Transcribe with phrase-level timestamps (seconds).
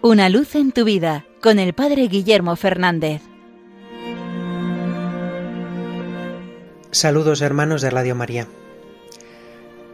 [0.00, 3.20] Una luz en tu vida con el Padre Guillermo Fernández.
[6.92, 8.46] Saludos hermanos de Radio María.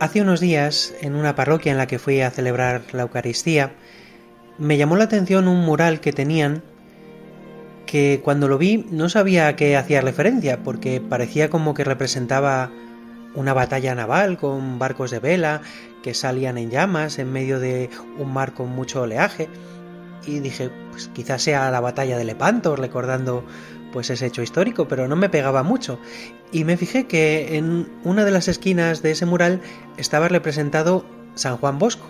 [0.01, 3.73] Hace unos días, en una parroquia en la que fui a celebrar la Eucaristía,
[4.59, 6.63] me llamó la atención un mural que tenían
[7.87, 12.71] que cuando lo vi no sabía a qué hacía referencia, porque parecía como que representaba
[13.35, 15.63] una batalla naval con barcos de vela
[16.03, 19.49] que salían en llamas en medio de un mar con mucho oleaje
[20.27, 23.45] y dije, pues quizás sea la batalla de Lepanto, recordando
[23.93, 25.99] pues ese hecho histórico, pero no me pegaba mucho.
[26.51, 29.61] Y me fijé que en una de las esquinas de ese mural
[29.97, 32.07] estaba representado San Juan Bosco.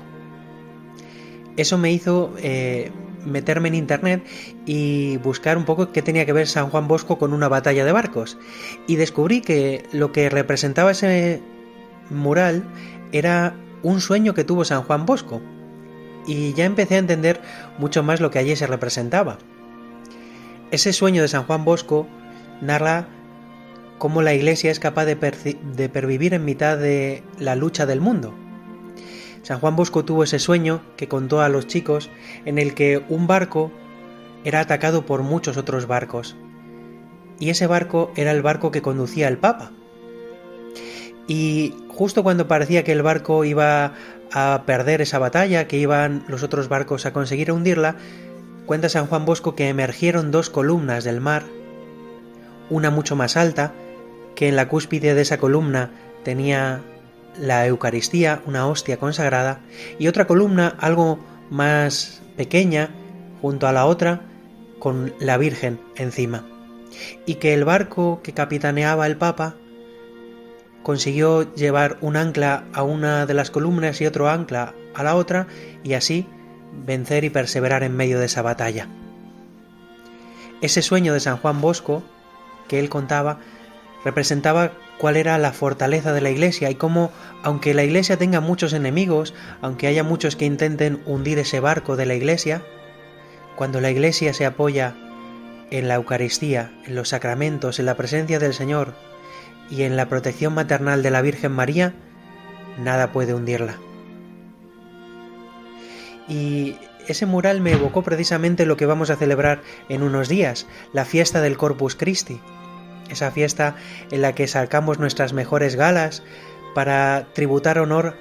[1.57, 2.91] Eso me hizo eh,
[3.27, 4.25] meterme en internet
[4.67, 7.93] y buscar un poco qué tenía que ver San Juan Bosco con una batalla de
[7.93, 8.39] barcos.
[8.87, 11.43] Y descubrí que lo que representaba ese
[12.11, 12.65] mural
[13.13, 15.43] era un sueño que tuvo San Juan Bosco
[16.27, 17.41] y ya empecé a entender
[17.79, 19.39] mucho más lo que allí se representaba.
[20.71, 22.07] Ese sueño de San Juan Bosco
[22.61, 23.09] narra
[23.99, 28.35] cómo la Iglesia es capaz de, de pervivir en mitad de la lucha del mundo.
[29.43, 32.11] San Juan Bosco tuvo ese sueño que contó a los chicos
[32.47, 33.71] en el que un barco
[34.45, 36.37] era atacado por muchos otros barcos.
[37.39, 39.73] Y ese barco era el barco que conducía el Papa.
[41.27, 43.95] Y justo cuando parecía que el barco iba
[44.33, 47.97] a perder esa batalla, que iban los otros barcos a conseguir hundirla,
[48.67, 51.45] cuenta San Juan Bosco que emergieron dos columnas del mar,
[52.69, 53.73] una mucho más alta,
[54.35, 55.91] que en la cúspide de esa columna
[56.25, 56.83] tenía
[57.39, 59.61] la Eucaristía, una hostia consagrada,
[59.99, 62.91] y otra columna algo más pequeña,
[63.41, 64.23] junto a la otra,
[64.81, 66.45] con la Virgen encima,
[67.25, 69.55] y que el barco que capitaneaba el Papa
[70.85, 75.49] consiguió llevar un ancla a una de las columnas y otro ancla a la otra
[75.83, 76.29] y así
[76.87, 78.87] vencer y perseverar en medio de esa batalla.
[80.61, 82.05] Ese sueño de San Juan Bosco
[82.69, 83.41] que él contaba
[84.05, 87.11] representaba cuál era la fortaleza de la Iglesia y cómo,
[87.43, 92.07] aunque la Iglesia tenga muchos enemigos, aunque haya muchos que intenten hundir ese barco de
[92.07, 92.63] la Iglesia,
[93.57, 94.95] cuando la Iglesia se apoya
[95.71, 98.95] en la Eucaristía, en los sacramentos, en la presencia del Señor,
[99.71, 101.95] y en la protección maternal de la Virgen María,
[102.79, 103.77] nada puede hundirla.
[106.29, 106.77] Y
[107.07, 111.41] ese mural me evocó precisamente lo que vamos a celebrar en unos días, la fiesta
[111.41, 112.41] del Corpus Christi,
[113.11, 113.77] esa fiesta
[114.11, 116.23] en la que sacamos nuestras mejores galas
[116.75, 118.17] para tributar honor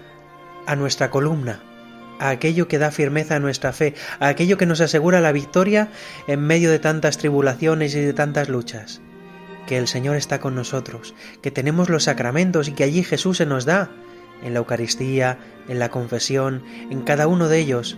[0.68, 1.62] a nuestra columna,
[2.20, 5.90] a aquello que da firmeza a nuestra fe, a aquello que nos asegura la victoria
[6.28, 9.02] en medio de tantas tribulaciones y de tantas luchas
[9.68, 13.46] que el Señor está con nosotros, que tenemos los sacramentos y que allí Jesús se
[13.46, 13.92] nos da,
[14.44, 17.98] en la Eucaristía, en la confesión, en cada uno de ellos.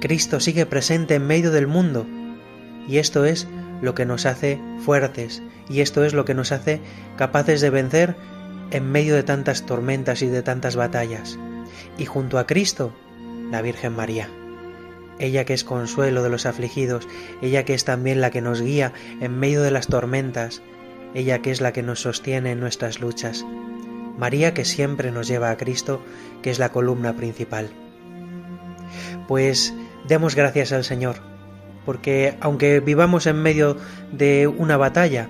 [0.00, 2.06] Cristo sigue presente en medio del mundo
[2.88, 3.46] y esto es
[3.82, 6.80] lo que nos hace fuertes y esto es lo que nos hace
[7.16, 8.16] capaces de vencer
[8.70, 11.38] en medio de tantas tormentas y de tantas batallas.
[11.98, 12.92] Y junto a Cristo,
[13.50, 14.28] la Virgen María.
[15.18, 17.08] Ella que es consuelo de los afligidos,
[17.40, 20.62] ella que es también la que nos guía en medio de las tormentas,
[21.16, 23.44] ella que es la que nos sostiene en nuestras luchas,
[24.18, 26.02] María que siempre nos lleva a Cristo,
[26.42, 27.70] que es la columna principal.
[29.26, 29.74] Pues
[30.06, 31.16] demos gracias al Señor,
[31.84, 33.76] porque aunque vivamos en medio
[34.12, 35.28] de una batalla,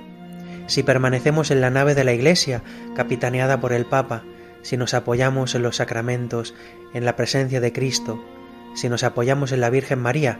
[0.66, 2.62] si permanecemos en la nave de la Iglesia,
[2.94, 4.24] capitaneada por el Papa,
[4.62, 6.54] si nos apoyamos en los sacramentos,
[6.92, 8.20] en la presencia de Cristo,
[8.74, 10.38] si nos apoyamos en la Virgen María,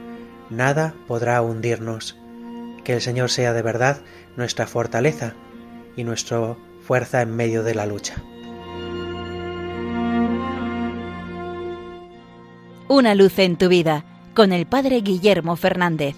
[0.50, 2.18] nada podrá hundirnos.
[2.86, 4.00] Que el Señor sea de verdad
[4.36, 5.34] nuestra fortaleza
[5.96, 8.22] y nuestra fuerza en medio de la lucha.
[12.86, 14.04] Una luz en tu vida
[14.34, 16.14] con el Padre Guillermo Fernández.